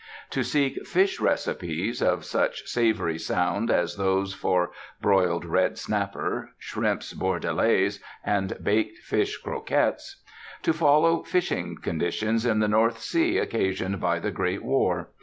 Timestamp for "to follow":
10.63-11.21